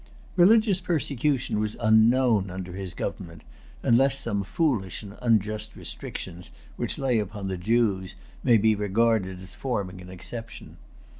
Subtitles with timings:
[0.35, 3.43] Religious persecution was unknown under his government,
[3.83, 9.53] unless some foolish and unjust restrictions which lay upon the Jews may be regarded as
[9.53, 10.77] forming an exception.